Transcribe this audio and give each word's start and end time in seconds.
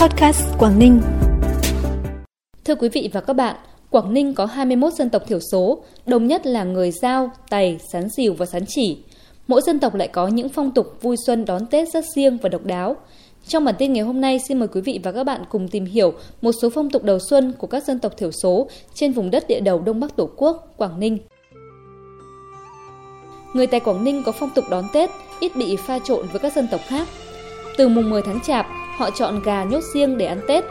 Podcast 0.00 0.42
Quảng 0.58 0.78
Ninh. 0.78 1.00
Thưa 2.64 2.74
quý 2.74 2.88
vị 2.88 3.10
và 3.12 3.20
các 3.20 3.32
bạn, 3.32 3.56
Quảng 3.90 4.14
Ninh 4.14 4.34
có 4.34 4.46
21 4.46 4.92
dân 4.92 5.10
tộc 5.10 5.22
thiểu 5.26 5.38
số, 5.52 5.82
đông 6.06 6.26
nhất 6.26 6.46
là 6.46 6.64
người 6.64 6.90
Giao, 6.90 7.30
Tày, 7.50 7.78
Sán 7.92 8.08
Dìu 8.08 8.34
và 8.34 8.46
Sán 8.46 8.62
Chỉ. 8.68 8.98
Mỗi 9.48 9.62
dân 9.62 9.78
tộc 9.78 9.94
lại 9.94 10.08
có 10.08 10.28
những 10.28 10.48
phong 10.48 10.70
tục 10.70 10.86
vui 11.02 11.16
xuân 11.26 11.44
đón 11.44 11.66
Tết 11.66 11.88
rất 11.92 12.04
riêng 12.16 12.38
và 12.42 12.48
độc 12.48 12.64
đáo. 12.64 12.96
Trong 13.48 13.64
bản 13.64 13.74
tin 13.78 13.92
ngày 13.92 14.04
hôm 14.04 14.20
nay, 14.20 14.38
xin 14.48 14.58
mời 14.58 14.68
quý 14.68 14.80
vị 14.80 15.00
và 15.02 15.12
các 15.12 15.24
bạn 15.24 15.44
cùng 15.50 15.68
tìm 15.68 15.84
hiểu 15.84 16.12
một 16.42 16.52
số 16.62 16.70
phong 16.74 16.90
tục 16.90 17.04
đầu 17.04 17.18
xuân 17.30 17.52
của 17.58 17.66
các 17.66 17.84
dân 17.84 17.98
tộc 17.98 18.16
thiểu 18.16 18.30
số 18.42 18.68
trên 18.94 19.12
vùng 19.12 19.30
đất 19.30 19.48
địa 19.48 19.60
đầu 19.60 19.80
Đông 19.80 20.00
Bắc 20.00 20.16
Tổ 20.16 20.28
quốc, 20.36 20.74
Quảng 20.76 21.00
Ninh. 21.00 21.18
Người 23.54 23.66
Tày 23.66 23.80
Quảng 23.80 24.04
Ninh 24.04 24.22
có 24.26 24.32
phong 24.32 24.50
tục 24.54 24.64
đón 24.70 24.84
Tết, 24.92 25.10
ít 25.40 25.56
bị 25.56 25.76
pha 25.76 25.98
trộn 25.98 26.26
với 26.26 26.40
các 26.40 26.52
dân 26.54 26.68
tộc 26.70 26.80
khác. 26.86 27.08
Từ 27.76 27.88
mùng 27.88 28.10
10 28.10 28.22
tháng 28.22 28.40
Chạp, 28.40 28.66
họ 28.98 29.10
chọn 29.10 29.42
gà 29.42 29.64
nhốt 29.64 29.80
riêng 29.94 30.18
để 30.18 30.26
ăn 30.26 30.40
Tết. 30.48 30.64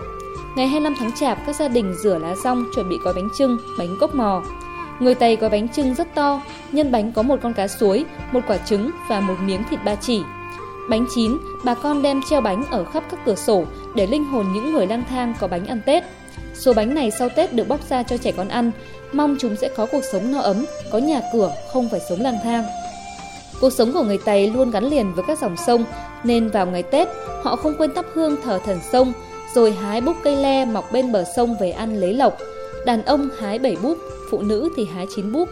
Ngày 0.56 0.68
25 0.68 0.96
tháng 1.00 1.12
Chạp, 1.12 1.46
các 1.46 1.56
gia 1.56 1.68
đình 1.68 1.96
rửa 2.04 2.18
lá 2.18 2.36
rong 2.44 2.66
chuẩn 2.76 2.90
bị 2.90 2.98
gói 3.04 3.14
bánh 3.14 3.30
trưng, 3.38 3.58
bánh 3.78 3.98
cốc 4.00 4.16
mò. 4.16 4.44
Người 5.00 5.16
Tây 5.16 5.36
gói 5.36 5.50
bánh 5.50 5.70
trưng 5.70 5.96
rất 5.96 6.16
to, 6.16 6.42
nhân 6.72 6.92
bánh 6.92 7.12
có 7.12 7.22
một 7.22 7.40
con 7.44 7.54
cá 7.54 7.68
suối, 7.68 8.06
một 8.32 8.42
quả 8.48 8.58
trứng 8.58 8.92
và 9.10 9.20
một 9.20 9.36
miếng 9.46 9.64
thịt 9.70 9.80
ba 9.86 9.96
chỉ. 9.96 10.22
Bánh 10.90 11.06
chín, 11.16 11.38
bà 11.64 11.74
con 11.74 12.02
đem 12.02 12.22
treo 12.30 12.42
bánh 12.42 12.64
ở 12.72 12.84
khắp 12.84 13.04
các 13.12 13.20
cửa 13.26 13.36
sổ 13.36 13.66
để 13.96 14.08
linh 14.08 14.26
hồn 14.26 14.46
những 14.54 14.74
người 14.74 14.88
lang 14.88 15.04
thang 15.10 15.34
có 15.40 15.48
bánh 15.48 15.66
ăn 15.66 15.82
Tết. 15.86 16.04
Số 16.54 16.74
bánh 16.74 16.96
này 16.96 17.12
sau 17.12 17.30
Tết 17.30 17.54
được 17.54 17.68
bóc 17.68 17.80
ra 17.90 18.04
cho 18.04 18.18
trẻ 18.18 18.32
con 18.32 18.48
ăn, 18.48 18.72
mong 19.14 19.36
chúng 19.40 19.56
sẽ 19.56 19.70
có 19.78 19.86
cuộc 19.92 20.04
sống 20.12 20.32
no 20.32 20.40
ấm, 20.40 20.66
có 20.92 20.98
nhà 20.98 21.22
cửa, 21.34 21.52
không 21.74 21.90
phải 21.90 22.00
sống 22.10 22.22
lang 22.22 22.38
thang. 22.44 22.64
Cuộc 23.62 23.70
sống 23.70 23.94
của 23.94 24.04
người 24.04 24.18
Tây 24.18 24.52
luôn 24.56 24.72
gắn 24.72 24.86
liền 24.86 25.14
với 25.14 25.26
các 25.28 25.40
dòng 25.40 25.58
sông, 25.58 25.86
nên 26.24 26.50
vào 26.50 26.66
ngày 26.66 26.84
Tết, 26.84 27.08
họ 27.44 27.56
không 27.56 27.74
quên 27.78 27.94
thắp 27.94 28.06
hương 28.14 28.36
thờ 28.44 28.60
thần 28.66 28.80
sông, 28.92 29.14
rồi 29.56 29.72
hái 29.72 30.02
búp 30.02 30.16
cây 30.24 30.36
le 30.36 30.66
mọc 30.66 30.92
bên 30.92 31.12
bờ 31.12 31.24
sông 31.36 31.56
về 31.62 31.72
ăn 31.72 31.96
lấy 31.96 32.14
lộc. 32.14 32.38
Đàn 32.86 33.06
ông 33.06 33.30
hái 33.40 33.60
7 33.60 33.78
búp, 33.82 33.98
phụ 34.32 34.42
nữ 34.42 34.70
thì 34.76 34.86
hái 34.86 35.08
9 35.16 35.32
búp. 35.32 35.50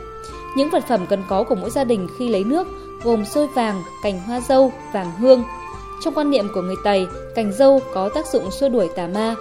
Những 0.58 0.70
vật 0.70 0.84
phẩm 0.88 1.06
cần 1.10 1.24
có 1.30 1.44
của 1.44 1.56
mỗi 1.56 1.70
gia 1.70 1.84
đình 1.84 2.08
khi 2.20 2.30
lấy 2.30 2.44
nước 2.44 2.68
gồm 3.04 3.26
xôi 3.26 3.48
vàng, 3.48 3.84
cành 4.04 4.20
hoa 4.20 4.42
dâu, 4.50 4.72
vàng 4.94 5.12
hương. 5.20 5.44
Trong 6.04 6.14
quan 6.14 6.30
niệm 6.30 6.48
của 6.54 6.62
người 6.62 6.76
Tây, 6.84 7.08
cành 7.36 7.54
dâu 7.54 7.80
có 7.94 8.10
tác 8.10 8.28
dụng 8.28 8.52
xua 8.52 8.70
đuổi 8.70 8.88
tà 8.96 9.08
ma. 9.08 9.36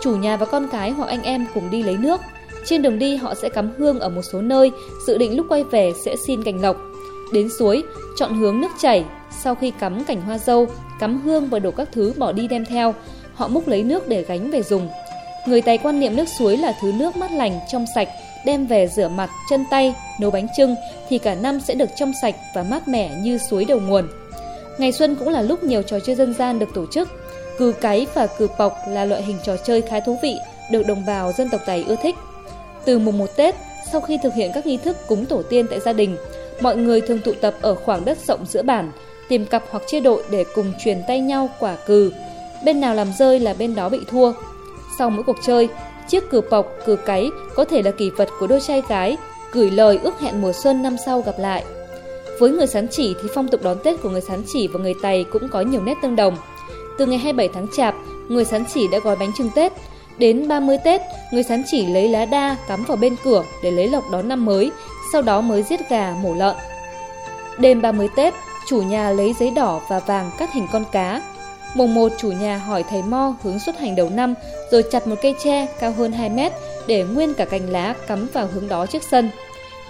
Chủ 0.00 0.16
nhà 0.16 0.36
và 0.36 0.46
con 0.46 0.68
cái 0.72 0.90
hoặc 0.90 1.08
anh 1.08 1.22
em 1.22 1.46
cùng 1.54 1.70
đi 1.70 1.82
lấy 1.82 1.96
nước. 1.96 2.20
Trên 2.64 2.82
đường 2.82 2.98
đi 2.98 3.16
họ 3.16 3.34
sẽ 3.34 3.48
cắm 3.48 3.70
hương 3.78 4.00
ở 4.00 4.08
một 4.08 4.22
số 4.22 4.40
nơi, 4.40 4.72
dự 5.06 5.18
định 5.18 5.36
lúc 5.36 5.46
quay 5.48 5.64
về 5.64 5.92
sẽ 6.04 6.16
xin 6.16 6.42
cành 6.42 6.62
lộc. 6.62 6.89
Đến 7.32 7.48
suối, 7.58 7.82
chọn 8.16 8.38
hướng 8.38 8.60
nước 8.60 8.70
chảy, 8.80 9.04
sau 9.40 9.54
khi 9.54 9.70
cắm 9.70 10.04
cành 10.04 10.20
hoa 10.20 10.38
dâu, 10.38 10.66
cắm 11.00 11.20
hương 11.20 11.46
và 11.46 11.58
đổ 11.58 11.70
các 11.70 11.88
thứ 11.92 12.12
bỏ 12.16 12.32
đi 12.32 12.48
đem 12.48 12.64
theo, 12.64 12.94
họ 13.34 13.48
múc 13.48 13.68
lấy 13.68 13.82
nước 13.82 14.08
để 14.08 14.24
gánh 14.28 14.50
về 14.50 14.62
dùng. 14.62 14.88
Người 15.46 15.62
Tày 15.62 15.78
quan 15.78 16.00
niệm 16.00 16.16
nước 16.16 16.28
suối 16.38 16.56
là 16.56 16.74
thứ 16.80 16.92
nước 16.92 17.16
mát 17.16 17.32
lành, 17.32 17.60
trong 17.72 17.84
sạch, 17.94 18.08
đem 18.44 18.66
về 18.66 18.88
rửa 18.88 19.08
mặt, 19.08 19.30
chân 19.50 19.64
tay, 19.70 19.94
nấu 20.20 20.30
bánh 20.30 20.46
trưng 20.56 20.74
thì 21.08 21.18
cả 21.18 21.34
năm 21.34 21.60
sẽ 21.60 21.74
được 21.74 21.88
trong 21.96 22.12
sạch 22.22 22.34
và 22.54 22.62
mát 22.62 22.88
mẻ 22.88 23.10
như 23.22 23.38
suối 23.38 23.64
đầu 23.64 23.80
nguồn. 23.80 24.08
Ngày 24.78 24.92
xuân 24.92 25.16
cũng 25.16 25.28
là 25.28 25.42
lúc 25.42 25.62
nhiều 25.62 25.82
trò 25.82 26.00
chơi 26.00 26.16
dân 26.16 26.34
gian 26.34 26.58
được 26.58 26.68
tổ 26.74 26.86
chức. 26.86 27.08
Cừ 27.58 27.72
cáy 27.72 28.06
và 28.14 28.26
cừ 28.26 28.48
pọc 28.58 28.72
là 28.88 29.04
loại 29.04 29.22
hình 29.22 29.36
trò 29.44 29.56
chơi 29.56 29.82
khá 29.82 30.00
thú 30.00 30.18
vị, 30.22 30.34
được 30.70 30.86
đồng 30.86 31.06
bào 31.06 31.32
dân 31.32 31.48
tộc 31.48 31.60
Tày 31.66 31.84
ưa 31.88 31.96
thích. 32.02 32.14
Từ 32.84 32.98
mùng 32.98 33.18
1 33.18 33.26
Tết, 33.36 33.54
sau 33.92 34.00
khi 34.00 34.18
thực 34.22 34.34
hiện 34.34 34.50
các 34.54 34.66
nghi 34.66 34.76
thức 34.76 34.96
cúng 35.08 35.26
tổ 35.26 35.42
tiên 35.42 35.66
tại 35.70 35.80
gia 35.80 35.92
đình, 35.92 36.16
mọi 36.60 36.76
người 36.76 37.00
thường 37.00 37.20
tụ 37.24 37.32
tập 37.40 37.54
ở 37.60 37.74
khoảng 37.74 38.04
đất 38.04 38.18
rộng 38.26 38.46
giữa 38.46 38.62
bản, 38.62 38.90
tìm 39.28 39.46
cặp 39.46 39.64
hoặc 39.70 39.82
chia 39.86 40.00
đội 40.00 40.22
để 40.30 40.44
cùng 40.54 40.72
truyền 40.84 41.02
tay 41.08 41.20
nhau 41.20 41.48
quả 41.58 41.76
cừ. 41.86 42.12
Bên 42.64 42.80
nào 42.80 42.94
làm 42.94 43.08
rơi 43.18 43.40
là 43.40 43.54
bên 43.54 43.74
đó 43.74 43.88
bị 43.88 44.00
thua. 44.10 44.32
Sau 44.98 45.10
mỗi 45.10 45.22
cuộc 45.22 45.36
chơi, 45.42 45.68
chiếc 46.08 46.30
cừ 46.30 46.40
pọc, 46.40 46.66
cừ 46.86 46.96
cáy 46.96 47.30
có 47.54 47.64
thể 47.64 47.82
là 47.82 47.90
kỷ 47.90 48.10
vật 48.10 48.28
của 48.40 48.46
đôi 48.46 48.60
trai 48.60 48.82
gái, 48.88 49.16
gửi 49.52 49.70
lời 49.70 49.98
ước 50.02 50.20
hẹn 50.20 50.42
mùa 50.42 50.52
xuân 50.52 50.82
năm 50.82 50.96
sau 51.06 51.20
gặp 51.20 51.34
lại. 51.38 51.64
Với 52.38 52.50
người 52.50 52.66
Sán 52.66 52.86
Chỉ 52.90 53.14
thì 53.22 53.28
phong 53.34 53.48
tục 53.48 53.62
đón 53.62 53.76
Tết 53.84 54.02
của 54.02 54.10
người 54.10 54.20
Sán 54.20 54.42
Chỉ 54.52 54.68
và 54.68 54.80
người 54.80 54.94
Tày 55.02 55.24
cũng 55.24 55.48
có 55.48 55.60
nhiều 55.60 55.82
nét 55.82 55.94
tương 56.02 56.16
đồng. 56.16 56.36
Từ 56.98 57.06
ngày 57.06 57.18
27 57.18 57.48
tháng 57.54 57.66
Chạp, 57.76 57.94
người 58.28 58.44
Sán 58.44 58.64
Chỉ 58.74 58.88
đã 58.92 58.98
gói 58.98 59.16
bánh 59.16 59.32
trưng 59.38 59.50
Tết. 59.54 59.72
Đến 60.18 60.48
30 60.48 60.78
Tết, 60.84 61.00
người 61.32 61.42
Sán 61.42 61.62
Chỉ 61.70 61.86
lấy 61.86 62.08
lá 62.08 62.24
đa 62.24 62.56
cắm 62.68 62.84
vào 62.84 62.96
bên 62.96 63.16
cửa 63.24 63.44
để 63.62 63.70
lấy 63.70 63.88
lộc 63.88 64.04
đón 64.12 64.28
năm 64.28 64.44
mới, 64.44 64.70
sau 65.12 65.22
đó 65.22 65.40
mới 65.40 65.62
giết 65.62 65.88
gà, 65.88 66.14
mổ 66.22 66.34
lợn. 66.34 66.56
Đêm 67.58 67.82
30 67.82 68.08
Tết, 68.16 68.34
chủ 68.68 68.82
nhà 68.82 69.10
lấy 69.10 69.34
giấy 69.40 69.50
đỏ 69.50 69.80
và 69.88 69.98
vàng 69.98 70.30
cắt 70.38 70.52
hình 70.52 70.66
con 70.72 70.84
cá. 70.92 71.22
Mùng 71.74 71.94
1 71.94 72.12
chủ 72.18 72.32
nhà 72.32 72.56
hỏi 72.56 72.84
thầy 72.90 73.02
Mo 73.02 73.34
hướng 73.42 73.58
xuất 73.58 73.78
hành 73.78 73.96
đầu 73.96 74.10
năm 74.10 74.34
rồi 74.70 74.84
chặt 74.90 75.06
một 75.06 75.16
cây 75.22 75.34
tre 75.44 75.66
cao 75.80 75.92
hơn 75.92 76.12
2 76.12 76.28
mét 76.28 76.52
để 76.86 77.04
nguyên 77.04 77.34
cả 77.34 77.44
cành 77.44 77.70
lá 77.70 77.94
cắm 78.06 78.28
vào 78.32 78.48
hướng 78.54 78.68
đó 78.68 78.86
trước 78.86 79.02
sân. 79.02 79.30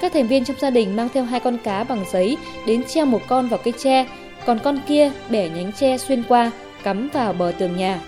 Các 0.00 0.12
thành 0.12 0.28
viên 0.28 0.44
trong 0.44 0.56
gia 0.60 0.70
đình 0.70 0.96
mang 0.96 1.08
theo 1.14 1.24
hai 1.24 1.40
con 1.40 1.58
cá 1.58 1.84
bằng 1.84 2.04
giấy 2.12 2.36
đến 2.66 2.84
treo 2.84 3.06
một 3.06 3.20
con 3.28 3.48
vào 3.48 3.60
cây 3.64 3.74
tre, 3.78 4.06
còn 4.46 4.58
con 4.58 4.80
kia 4.88 5.10
bẻ 5.30 5.48
nhánh 5.48 5.72
tre 5.72 5.98
xuyên 5.98 6.22
qua, 6.28 6.50
cắm 6.82 7.08
vào 7.12 7.32
bờ 7.32 7.52
tường 7.58 7.76
nhà. 7.76 8.00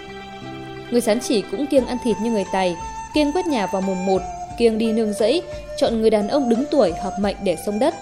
Người 0.91 1.01
sán 1.01 1.21
chỉ 1.21 1.43
cũng 1.51 1.67
kiêng 1.67 1.87
ăn 1.87 1.97
thịt 2.05 2.17
như 2.23 2.31
người 2.31 2.45
Tài, 2.53 2.77
kiêng 3.15 3.33
quét 3.33 3.47
nhà 3.47 3.67
vào 3.67 3.83
mùng 3.83 4.07
1, 4.07 4.23
kiêng 4.59 4.79
đi 4.79 4.93
nương 4.93 5.13
rẫy, 5.13 5.43
chọn 5.77 6.01
người 6.01 6.11
đàn 6.11 6.29
ông 6.29 6.49
đứng 6.49 6.65
tuổi 6.71 6.93
hợp 7.03 7.13
mệnh 7.21 7.37
để 7.45 7.57
sông 7.67 7.79
đất. 7.79 7.95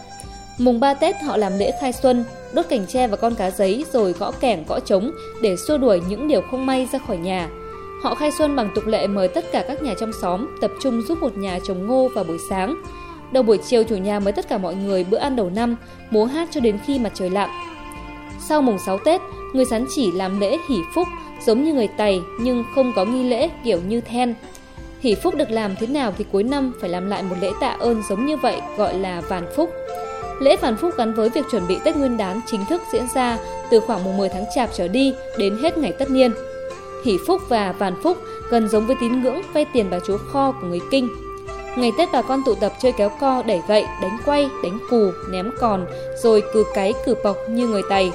Mùng 0.59 0.81
3 0.81 0.95
Tết 0.95 1.17
họ 1.23 1.37
làm 1.37 1.59
lễ 1.59 1.73
khai 1.81 1.93
xuân, 1.93 2.25
đốt 2.53 2.67
cành 2.69 2.87
tre 2.87 3.07
và 3.07 3.17
con 3.17 3.35
cá 3.35 3.51
giấy 3.51 3.85
rồi 3.93 4.13
gõ 4.13 4.31
kẻng 4.31 4.65
gõ 4.69 4.81
trống 4.81 5.11
để 5.43 5.57
xua 5.57 5.79
đuổi 5.79 6.01
những 6.09 6.29
điều 6.29 6.41
không 6.51 6.67
may 6.67 6.89
ra 6.93 6.99
khỏi 6.99 7.17
nhà. 7.17 7.49
Họ 8.03 8.15
khai 8.15 8.31
xuân 8.39 8.57
bằng 8.57 8.71
tục 8.75 8.87
lệ 8.87 9.07
mời 9.07 9.29
tất 9.29 9.45
cả 9.53 9.65
các 9.69 9.83
nhà 9.83 9.95
trong 10.01 10.13
xóm 10.23 10.59
tập 10.61 10.71
trung 10.83 11.03
giúp 11.09 11.19
một 11.21 11.37
nhà 11.37 11.59
trồng 11.67 11.87
ngô 11.87 12.09
vào 12.15 12.25
buổi 12.25 12.39
sáng. 12.51 12.83
Đầu 13.33 13.43
buổi 13.43 13.59
chiều 13.59 13.85
chủ 13.85 13.97
nhà 13.97 14.21
mời 14.21 14.33
tất 14.33 14.49
cả 14.49 14.59
mọi 14.59 14.75
người 14.75 15.05
bữa 15.05 15.19
ăn 15.19 15.37
đầu 15.37 15.51
năm, 15.51 15.77
múa 16.11 16.25
hát 16.25 16.49
cho 16.51 16.61
đến 16.61 16.79
khi 16.87 16.99
mặt 16.99 17.13
trời 17.15 17.31
lặn. 17.31 17.51
Sau 18.49 18.63
mùng 18.63 18.79
6 18.87 18.99
Tết, 18.99 19.21
người 19.53 19.65
sán 19.65 19.87
chỉ 19.95 20.13
làm 20.13 20.41
lễ 20.41 20.57
hỷ 20.69 20.77
phúc 20.95 21.09
giống 21.47 21.65
như 21.65 21.73
người 21.75 21.89
Tày 21.89 22.21
nhưng 22.41 22.65
không 22.75 22.93
có 22.97 23.05
nghi 23.05 23.23
lễ 23.23 23.49
kiểu 23.65 23.81
như 23.89 24.01
then. 24.01 24.35
Hỷ 25.01 25.15
phúc 25.15 25.35
được 25.35 25.51
làm 25.51 25.77
thế 25.77 25.87
nào 25.87 26.13
thì 26.19 26.25
cuối 26.33 26.43
năm 26.43 26.73
phải 26.81 26.91
làm 26.91 27.11
lại 27.11 27.23
một 27.23 27.37
lễ 27.41 27.51
tạ 27.61 27.77
ơn 27.81 28.03
giống 28.09 28.27
như 28.27 28.37
vậy 28.37 28.61
gọi 28.77 28.95
là 28.95 29.21
vàn 29.21 29.47
phúc. 29.57 29.71
Lễ 30.41 30.57
vàn 30.57 30.77
Phúc 30.77 30.95
gắn 30.97 31.15
với 31.15 31.29
việc 31.29 31.45
chuẩn 31.51 31.67
bị 31.69 31.79
Tết 31.85 31.97
Nguyên 31.97 32.17
đán 32.17 32.41
chính 32.47 32.65
thức 32.65 32.83
diễn 32.93 33.07
ra 33.15 33.39
từ 33.71 33.81
khoảng 33.81 34.05
mùng 34.05 34.17
10 34.17 34.29
tháng 34.29 34.45
Chạp 34.55 34.71
trở 34.73 34.89
đi 34.89 35.15
đến 35.39 35.57
hết 35.63 35.79
ngày 35.79 35.93
tất 35.99 36.11
niên. 36.11 36.33
Hỷ 37.05 37.19
Phúc 37.27 37.43
và 37.49 37.73
Vàn 37.73 38.03
Phúc 38.03 38.19
gần 38.51 38.69
giống 38.69 38.87
với 38.87 38.97
tín 39.01 39.23
ngưỡng 39.23 39.43
vay 39.53 39.67
tiền 39.73 39.87
bà 39.91 39.99
chúa 40.07 40.19
kho 40.19 40.53
của 40.53 40.67
người 40.67 40.81
Kinh. 40.91 41.09
Ngày 41.77 41.93
Tết 41.99 42.09
bà 42.13 42.23
con 42.23 42.43
tụ 42.47 42.55
tập 42.55 42.73
chơi 42.81 42.93
kéo 42.93 43.09
co, 43.21 43.43
đẩy 43.47 43.61
gậy, 43.69 43.85
đánh 44.03 44.19
quay, 44.27 44.49
đánh 44.63 44.79
cù, 44.91 45.11
ném 45.31 45.51
còn, 45.59 45.87
rồi 46.23 46.43
cừ 46.53 46.65
cái 46.75 46.95
cừ 47.07 47.15
bọc 47.25 47.37
như 47.51 47.69
người 47.69 47.83
Tày. 47.89 48.13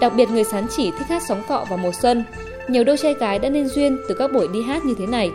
Đặc 0.00 0.12
biệt 0.16 0.30
người 0.30 0.44
sán 0.44 0.66
chỉ 0.76 0.90
thích 0.90 1.08
hát 1.08 1.22
sóng 1.28 1.42
cọ 1.48 1.64
vào 1.68 1.78
mùa 1.78 1.92
xuân. 2.02 2.24
Nhiều 2.68 2.84
đôi 2.84 2.96
trai 2.96 3.14
gái 3.14 3.38
đã 3.38 3.48
nên 3.48 3.68
duyên 3.68 3.98
từ 4.08 4.14
các 4.14 4.32
buổi 4.32 4.48
đi 4.48 4.62
hát 4.62 4.84
như 4.84 4.94
thế 4.98 5.06
này. 5.06 5.30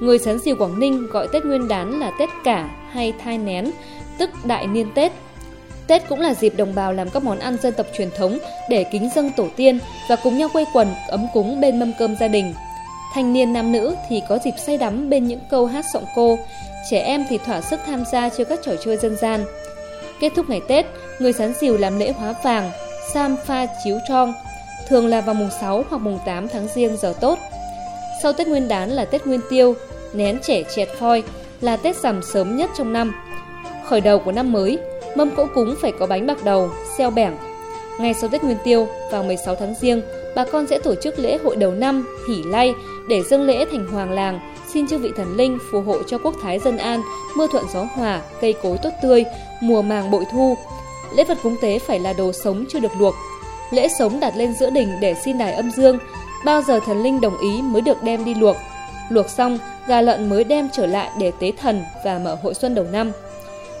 Người 0.00 0.18
sán 0.18 0.38
xìu 0.38 0.56
Quảng 0.56 0.80
Ninh 0.80 1.06
gọi 1.06 1.28
Tết 1.32 1.44
Nguyên 1.44 1.68
đán 1.68 2.00
là 2.00 2.10
Tết 2.18 2.28
cả 2.44 2.70
hay 2.90 3.12
thai 3.24 3.38
nén, 3.38 3.70
tức 4.18 4.30
đại 4.44 4.66
niên 4.66 4.92
Tết. 4.94 5.12
Tết 5.86 6.08
cũng 6.08 6.20
là 6.20 6.34
dịp 6.34 6.52
đồng 6.56 6.74
bào 6.74 6.92
làm 6.92 7.10
các 7.10 7.22
món 7.22 7.38
ăn 7.38 7.56
dân 7.62 7.74
tộc 7.74 7.86
truyền 7.96 8.10
thống 8.16 8.38
để 8.70 8.84
kính 8.84 9.10
dâng 9.14 9.30
tổ 9.36 9.48
tiên 9.56 9.78
và 10.08 10.16
cùng 10.16 10.38
nhau 10.38 10.48
quây 10.52 10.64
quần 10.72 10.88
ấm 11.08 11.26
cúng 11.34 11.60
bên 11.60 11.78
mâm 11.78 11.92
cơm 11.98 12.16
gia 12.16 12.28
đình. 12.28 12.54
Thanh 13.14 13.32
niên 13.32 13.52
nam 13.52 13.72
nữ 13.72 13.94
thì 14.08 14.22
có 14.28 14.38
dịp 14.44 14.54
say 14.66 14.78
đắm 14.78 15.10
bên 15.10 15.26
những 15.26 15.40
câu 15.50 15.66
hát 15.66 15.84
giọng 15.94 16.04
cô, 16.14 16.38
trẻ 16.90 16.98
em 16.98 17.24
thì 17.28 17.38
thỏa 17.38 17.60
sức 17.60 17.80
tham 17.86 18.04
gia 18.12 18.28
chơi 18.28 18.44
các 18.44 18.58
trò 18.62 18.72
chơi 18.84 18.96
dân 18.96 19.16
gian. 19.16 19.44
Kết 20.20 20.32
thúc 20.36 20.50
ngày 20.50 20.60
Tết, 20.68 20.86
người 21.18 21.32
sán 21.32 21.52
diều 21.60 21.76
làm 21.76 21.98
lễ 21.98 22.12
hóa 22.12 22.34
vàng, 22.42 22.70
sam 23.12 23.36
pha 23.46 23.66
chiếu 23.84 23.98
trong, 24.08 24.34
thường 24.88 25.06
là 25.06 25.20
vào 25.20 25.34
mùng 25.34 25.50
6 25.60 25.84
hoặc 25.90 25.98
mùng 25.98 26.18
8 26.26 26.48
tháng 26.48 26.68
riêng 26.74 26.96
giờ 26.96 27.14
tốt. 27.20 27.38
Sau 28.24 28.32
Tết 28.32 28.48
Nguyên 28.48 28.68
đán 28.68 28.90
là 28.90 29.04
Tết 29.04 29.26
Nguyên 29.26 29.40
Tiêu, 29.50 29.74
nén 30.12 30.38
trẻ 30.42 30.62
chẹt 30.74 30.88
phoi, 30.98 31.22
là 31.60 31.76
Tết 31.76 31.96
rằm 31.96 32.22
sớm 32.22 32.56
nhất 32.56 32.70
trong 32.76 32.92
năm. 32.92 33.14
Khởi 33.84 34.00
đầu 34.00 34.18
của 34.18 34.32
năm 34.32 34.52
mới, 34.52 34.78
Mâm 35.16 35.30
cỗ 35.30 35.46
cúng 35.54 35.74
phải 35.80 35.92
có 35.98 36.06
bánh 36.06 36.26
bạc 36.26 36.44
đầu, 36.44 36.70
xeo 36.98 37.10
bẻng. 37.10 37.36
Ngay 37.98 38.14
sau 38.14 38.30
Tết 38.30 38.44
Nguyên 38.44 38.56
Tiêu, 38.64 38.88
vào 39.12 39.22
16 39.22 39.54
tháng 39.54 39.74
riêng, 39.80 40.02
bà 40.36 40.44
con 40.44 40.66
sẽ 40.66 40.78
tổ 40.78 40.94
chức 40.94 41.18
lễ 41.18 41.38
hội 41.44 41.56
đầu 41.56 41.70
năm, 41.70 42.06
hỉ 42.28 42.42
lay 42.46 42.74
để 43.08 43.22
dâng 43.22 43.42
lễ 43.42 43.64
thành 43.70 43.86
hoàng 43.86 44.10
làng, 44.10 44.40
xin 44.72 44.86
chư 44.88 44.98
vị 44.98 45.10
thần 45.16 45.36
linh 45.36 45.58
phù 45.70 45.80
hộ 45.80 46.02
cho 46.02 46.18
quốc 46.18 46.34
thái 46.42 46.58
dân 46.58 46.76
an, 46.76 47.00
mưa 47.36 47.46
thuận 47.52 47.64
gió 47.74 47.84
hòa, 47.94 48.22
cây 48.40 48.54
cối 48.62 48.78
tốt 48.82 48.90
tươi, 49.02 49.24
mùa 49.60 49.82
màng 49.82 50.10
bội 50.10 50.24
thu. 50.32 50.56
Lễ 51.16 51.24
vật 51.24 51.38
cúng 51.42 51.56
tế 51.62 51.78
phải 51.78 52.00
là 52.00 52.12
đồ 52.12 52.32
sống 52.32 52.64
chưa 52.68 52.80
được 52.80 52.92
luộc. 52.98 53.14
Lễ 53.70 53.88
sống 53.98 54.20
đặt 54.20 54.36
lên 54.36 54.54
giữa 54.60 54.70
đình 54.70 54.88
để 55.00 55.14
xin 55.24 55.38
đài 55.38 55.52
âm 55.52 55.70
dương, 55.70 55.98
bao 56.44 56.62
giờ 56.62 56.80
thần 56.86 57.02
linh 57.02 57.20
đồng 57.20 57.38
ý 57.38 57.62
mới 57.62 57.82
được 57.82 58.02
đem 58.02 58.24
đi 58.24 58.34
luộc. 58.34 58.56
Luộc 59.08 59.28
xong, 59.28 59.58
gà 59.86 60.00
lợn 60.00 60.28
mới 60.30 60.44
đem 60.44 60.68
trở 60.72 60.86
lại 60.86 61.10
để 61.18 61.32
tế 61.40 61.52
thần 61.52 61.82
và 62.04 62.18
mở 62.18 62.36
hội 62.42 62.54
xuân 62.54 62.74
đầu 62.74 62.84
năm. 62.92 63.12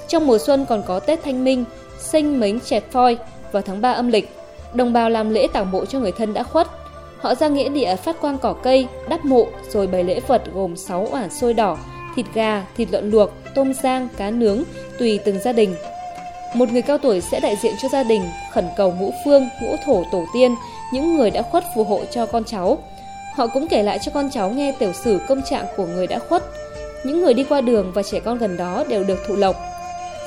Trong 0.08 0.26
mùa 0.26 0.38
xuân 0.38 0.66
còn 0.68 0.82
có 0.86 1.00
Tết 1.00 1.22
Thanh 1.24 1.44
Minh, 1.44 1.64
sinh 1.98 2.40
mến 2.40 2.60
chẹt 2.60 2.84
phoi 2.90 3.18
vào 3.52 3.62
tháng 3.62 3.80
3 3.80 3.92
âm 3.92 4.08
lịch. 4.08 4.28
Đồng 4.74 4.92
bào 4.92 5.10
làm 5.10 5.30
lễ 5.30 5.46
tảo 5.52 5.64
mộ 5.64 5.84
cho 5.84 5.98
người 5.98 6.12
thân 6.12 6.34
đã 6.34 6.42
khuất. 6.42 6.66
Họ 7.20 7.34
ra 7.34 7.48
nghĩa 7.48 7.68
địa 7.68 7.96
phát 7.96 8.20
quang 8.20 8.38
cỏ 8.38 8.54
cây, 8.62 8.86
đắp 9.08 9.24
mộ 9.24 9.46
rồi 9.70 9.86
bày 9.86 10.04
lễ 10.04 10.20
vật 10.26 10.42
gồm 10.54 10.76
6 10.76 11.08
oản 11.12 11.30
xôi 11.30 11.54
đỏ, 11.54 11.78
thịt 12.16 12.26
gà, 12.34 12.64
thịt 12.76 12.88
lợn 12.90 13.10
luộc, 13.10 13.30
tôm 13.54 13.74
rang, 13.82 14.08
cá 14.16 14.30
nướng, 14.30 14.62
tùy 14.98 15.18
từng 15.24 15.38
gia 15.44 15.52
đình. 15.52 15.74
Một 16.54 16.72
người 16.72 16.82
cao 16.82 16.98
tuổi 16.98 17.20
sẽ 17.20 17.40
đại 17.40 17.56
diện 17.62 17.74
cho 17.82 17.88
gia 17.88 18.02
đình, 18.02 18.22
khẩn 18.52 18.64
cầu 18.76 18.94
ngũ 19.00 19.10
phương, 19.24 19.48
ngũ 19.62 19.76
thổ 19.86 20.04
tổ 20.12 20.24
tiên, 20.34 20.54
những 20.92 21.16
người 21.16 21.30
đã 21.30 21.42
khuất 21.42 21.64
phù 21.74 21.84
hộ 21.84 22.00
cho 22.10 22.26
con 22.26 22.44
cháu. 22.44 22.78
Họ 23.34 23.46
cũng 23.46 23.68
kể 23.68 23.82
lại 23.82 23.98
cho 24.02 24.12
con 24.14 24.30
cháu 24.30 24.50
nghe 24.50 24.72
tiểu 24.78 24.92
sử 24.92 25.20
công 25.28 25.42
trạng 25.42 25.66
của 25.76 25.86
người 25.86 26.06
đã 26.06 26.18
khuất. 26.18 26.44
Những 27.04 27.20
người 27.20 27.34
đi 27.34 27.44
qua 27.44 27.60
đường 27.60 27.92
và 27.94 28.02
trẻ 28.02 28.20
con 28.20 28.38
gần 28.38 28.56
đó 28.56 28.84
đều 28.88 29.04
được 29.04 29.18
thụ 29.26 29.36
lộc. 29.36 29.56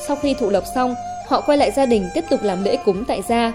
Sau 0.07 0.15
khi 0.15 0.33
thụ 0.33 0.49
lộc 0.49 0.63
xong, 0.75 0.95
họ 1.27 1.41
quay 1.41 1.57
lại 1.57 1.71
gia 1.71 1.85
đình 1.85 2.09
tiếp 2.13 2.23
tục 2.29 2.39
làm 2.43 2.63
lễ 2.63 2.77
cúng 2.85 3.03
tại 3.07 3.21
gia. 3.27 3.53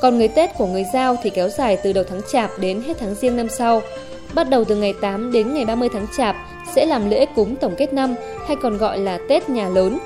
Còn 0.00 0.18
người 0.18 0.28
Tết 0.28 0.50
của 0.58 0.66
người 0.66 0.84
Giao 0.92 1.16
thì 1.22 1.30
kéo 1.30 1.48
dài 1.48 1.78
từ 1.82 1.92
đầu 1.92 2.04
tháng 2.10 2.20
Chạp 2.32 2.50
đến 2.58 2.82
hết 2.86 2.96
tháng 2.98 3.14
Giêng 3.14 3.36
năm 3.36 3.48
sau. 3.48 3.82
Bắt 4.34 4.48
đầu 4.50 4.64
từ 4.64 4.76
ngày 4.76 4.94
8 5.00 5.32
đến 5.32 5.54
ngày 5.54 5.64
30 5.64 5.88
tháng 5.92 6.06
Chạp 6.16 6.36
sẽ 6.74 6.86
làm 6.86 7.10
lễ 7.10 7.26
cúng 7.36 7.56
tổng 7.56 7.74
kết 7.76 7.92
năm 7.92 8.14
hay 8.46 8.56
còn 8.62 8.78
gọi 8.78 8.98
là 8.98 9.18
Tết 9.28 9.48
nhà 9.48 9.68
lớn. 9.68 9.98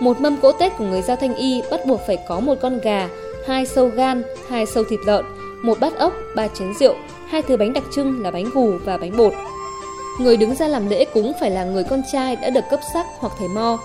Một 0.00 0.20
mâm 0.20 0.36
cỗ 0.36 0.52
Tết 0.52 0.72
của 0.78 0.84
người 0.84 1.02
Giao 1.02 1.16
Thanh 1.16 1.34
Y 1.34 1.62
bắt 1.70 1.86
buộc 1.86 2.00
phải 2.06 2.16
có 2.28 2.40
một 2.40 2.54
con 2.60 2.78
gà, 2.80 3.08
hai 3.46 3.66
sâu 3.66 3.88
gan, 3.88 4.22
hai 4.48 4.66
sâu 4.66 4.84
thịt 4.90 5.00
lợn, 5.06 5.24
một 5.62 5.80
bát 5.80 5.98
ốc, 5.98 6.12
ba 6.34 6.48
chén 6.48 6.74
rượu, 6.74 6.94
hai 7.28 7.42
thứ 7.42 7.56
bánh 7.56 7.72
đặc 7.72 7.84
trưng 7.94 8.22
là 8.22 8.30
bánh 8.30 8.50
gù 8.54 8.72
và 8.84 8.96
bánh 8.96 9.16
bột. 9.16 9.32
Người 10.20 10.36
đứng 10.36 10.54
ra 10.54 10.68
làm 10.68 10.88
lễ 10.88 11.04
cúng 11.04 11.32
phải 11.40 11.50
là 11.50 11.64
người 11.64 11.84
con 11.84 12.02
trai 12.12 12.36
đã 12.36 12.50
được 12.50 12.64
cấp 12.70 12.80
sắc 12.92 13.06
hoặc 13.18 13.32
thầy 13.38 13.48
mo. 13.48 13.78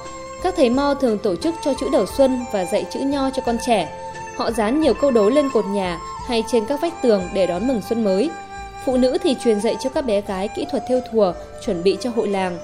Các 0.44 0.54
thầy 0.58 0.70
mo 0.70 0.94
thường 0.94 1.18
tổ 1.18 1.36
chức 1.36 1.56
cho 1.64 1.74
chữ 1.80 1.88
đầu 1.92 2.06
xuân 2.18 2.40
và 2.52 2.66
dạy 2.66 2.86
chữ 2.92 3.00
nho 3.00 3.30
cho 3.30 3.42
con 3.46 3.58
trẻ. 3.66 3.98
Họ 4.38 4.52
dán 4.52 4.82
nhiều 4.82 4.94
câu 4.94 5.12
đối 5.12 5.32
lên 5.32 5.50
cột 5.54 5.66
nhà 5.66 6.00
hay 6.28 6.44
trên 6.52 6.66
các 6.66 6.82
vách 6.82 7.02
tường 7.02 7.22
để 7.34 7.48
đón 7.48 7.68
mừng 7.68 7.82
xuân 7.90 8.04
mới. 8.04 8.30
Phụ 8.86 8.98
nữ 8.98 9.18
thì 9.24 9.36
truyền 9.44 9.62
dạy 9.62 9.76
cho 9.80 9.90
các 9.90 10.06
bé 10.06 10.22
gái 10.22 10.50
kỹ 10.56 10.66
thuật 10.72 10.84
thêu 10.88 11.02
thùa, 11.12 11.34
chuẩn 11.66 11.84
bị 11.84 11.98
cho 12.02 12.10
hội 12.16 12.28
làng. 12.28 12.58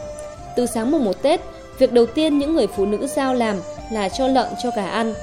Từ 0.55 0.65
sáng 0.65 0.91
mùng 0.91 1.05
1 1.05 1.21
Tết, 1.21 1.41
việc 1.77 1.93
đầu 1.93 2.05
tiên 2.05 2.37
những 2.37 2.55
người 2.55 2.67
phụ 2.67 2.85
nữ 2.85 3.07
giao 3.07 3.33
làm 3.33 3.55
là 3.91 4.09
cho 4.09 4.27
lợn 4.27 4.47
cho 4.63 4.71
gà 4.75 4.89
ăn. 4.89 5.13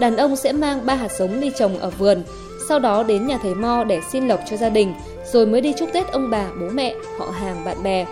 Đàn 0.00 0.16
ông 0.16 0.36
sẽ 0.36 0.52
mang 0.52 0.86
ba 0.86 0.94
hạt 0.94 1.12
giống 1.18 1.40
đi 1.40 1.50
trồng 1.58 1.78
ở 1.78 1.90
vườn, 1.90 2.22
sau 2.68 2.78
đó 2.78 3.02
đến 3.02 3.26
nhà 3.26 3.38
thầy 3.42 3.54
Mo 3.54 3.84
để 3.84 4.00
xin 4.12 4.28
lộc 4.28 4.40
cho 4.50 4.56
gia 4.56 4.68
đình, 4.68 4.94
rồi 5.32 5.46
mới 5.46 5.60
đi 5.60 5.72
chúc 5.78 5.88
Tết 5.92 6.12
ông 6.12 6.30
bà, 6.30 6.46
bố 6.60 6.68
mẹ, 6.68 6.94
họ 7.18 7.30
hàng, 7.30 7.64
bạn 7.64 7.82
bè. 7.82 8.06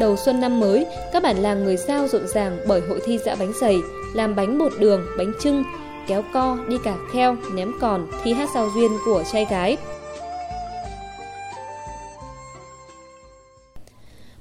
Đầu 0.00 0.16
xuân 0.16 0.40
năm 0.40 0.60
mới, 0.60 0.86
các 1.12 1.22
bản 1.22 1.36
làng 1.36 1.64
người 1.64 1.76
Giao 1.76 2.08
rộn 2.08 2.28
ràng 2.28 2.58
bởi 2.68 2.80
hội 2.80 3.00
thi 3.04 3.18
dã 3.18 3.36
bánh 3.38 3.52
dày, 3.60 3.76
làm 4.14 4.36
bánh 4.36 4.58
bột 4.58 4.72
đường, 4.78 5.06
bánh 5.18 5.32
trưng, 5.40 5.64
kéo 6.06 6.22
co, 6.32 6.58
đi 6.68 6.76
cả 6.84 6.96
kheo, 7.12 7.36
ném 7.54 7.72
còn, 7.80 8.06
thi 8.24 8.32
hát 8.32 8.48
giao 8.54 8.68
duyên 8.74 8.90
của 9.04 9.22
trai 9.32 9.46
gái. 9.50 9.76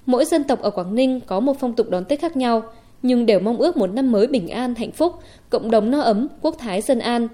Mỗi 0.06 0.26
dân 0.26 0.44
tộc 0.44 0.62
ở 0.62 0.70
Quảng 0.70 0.96
Ninh 0.96 1.20
có 1.20 1.40
một 1.40 1.54
phong 1.60 1.74
tục 1.74 1.90
đón 1.90 2.06
Tết 2.06 2.20
khác 2.20 2.38
nhau, 2.38 2.64
nhưng 3.02 3.26
đều 3.26 3.40
mong 3.40 3.58
ước 3.58 3.78
một 3.78 3.88
năm 3.88 4.12
mới 4.12 4.28
bình 4.28 4.48
an, 4.48 4.76
hạnh 4.76 4.92
phúc, 4.92 5.14
cộng 5.50 5.72
đồng 5.72 5.92
no 5.92 6.02
ấm, 6.02 6.28
quốc 6.42 6.56
thái 6.60 6.82
dân 6.82 7.00
an. 7.00 7.28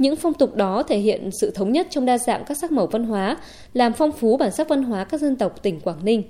Những 0.00 0.16
phong 0.16 0.34
tục 0.34 0.54
đó 0.54 0.82
thể 0.82 0.98
hiện 0.98 1.30
sự 1.30 1.50
thống 1.50 1.72
nhất 1.72 1.86
trong 1.90 2.06
đa 2.06 2.18
dạng 2.18 2.44
các 2.44 2.56
sắc 2.56 2.72
màu 2.72 2.86
văn 2.86 3.04
hóa, 3.04 3.36
làm 3.72 3.92
phong 3.92 4.12
phú 4.12 4.36
bản 4.36 4.50
sắc 4.50 4.68
văn 4.68 4.82
hóa 4.82 5.04
các 5.04 5.20
dân 5.20 5.36
tộc 5.36 5.62
tỉnh 5.62 5.80
Quảng 5.80 6.04
Ninh. 6.04 6.22